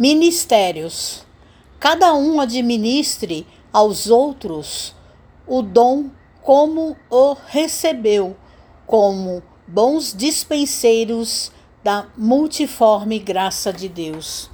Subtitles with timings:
[0.00, 1.26] Ministérios.
[1.78, 4.94] Cada um administre aos outros
[5.46, 6.06] o dom
[6.40, 8.34] como o recebeu,
[8.86, 11.52] como bons dispenseiros
[11.84, 14.50] da multiforme graça de Deus.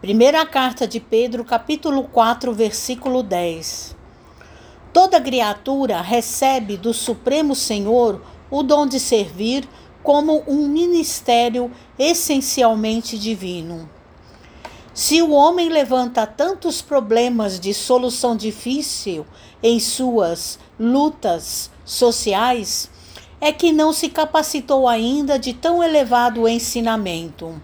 [0.00, 3.94] Primeira carta de Pedro, capítulo 4, versículo 10.
[4.90, 9.68] Toda criatura recebe do Supremo Senhor o dom de servir
[10.02, 13.97] como um ministério essencialmente divino.
[14.98, 19.24] Se o homem levanta tantos problemas de solução difícil
[19.62, 22.90] em suas lutas sociais,
[23.40, 27.62] é que não se capacitou ainda de tão elevado ensinamento.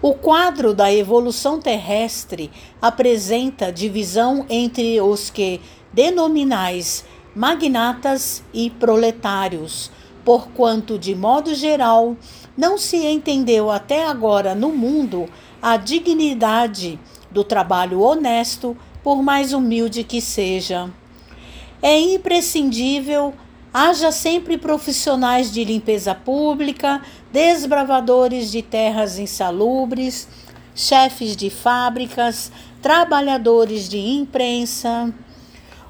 [0.00, 5.60] O quadro da evolução terrestre apresenta divisão entre os que
[5.92, 9.90] denominais magnatas e proletários,
[10.24, 12.16] porquanto, de modo geral,
[12.56, 15.28] não se entendeu até agora no mundo
[15.60, 16.98] a dignidade
[17.30, 20.90] do trabalho honesto, por mais humilde que seja.
[21.82, 23.34] É imprescindível
[23.78, 30.26] haja sempre profissionais de limpeza pública, desbravadores de terras insalubres,
[30.74, 35.12] chefes de fábricas, trabalhadores de imprensa.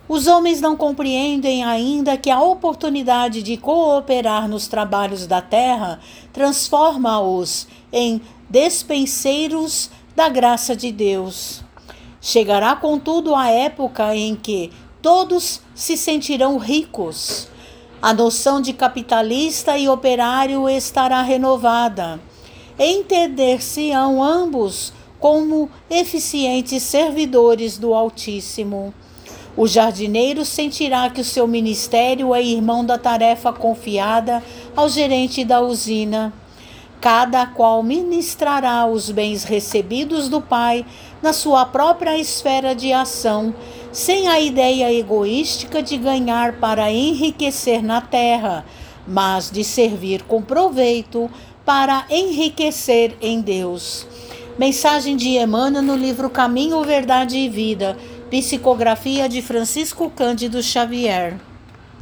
[0.09, 6.01] Os homens não compreendem ainda que a oportunidade de cooperar nos trabalhos da terra
[6.33, 11.63] transforma-os em despenseiros da graça de Deus.
[12.21, 17.49] Chegará, contudo, a época em que todos se sentirão ricos.
[18.01, 22.21] A noção de capitalista e operário estará renovada.
[22.79, 28.93] Entender-se-ão ambos como eficientes servidores do Altíssimo.
[29.57, 34.43] O jardineiro sentirá que o seu ministério é irmão da tarefa confiada
[34.77, 36.33] ao gerente da usina
[37.01, 40.85] cada qual ministrará os bens recebidos do Pai
[41.23, 43.55] na sua própria esfera de ação,
[43.93, 48.65] sem a ideia egoística de ganhar para enriquecer na terra,
[49.07, 51.31] mas de servir com proveito
[51.65, 54.07] para enriquecer em Deus.
[54.59, 57.97] Mensagem de Emmanuel no livro Caminho, Verdade e Vida,
[58.31, 61.37] psicografia de Francisco Cândido Xavier.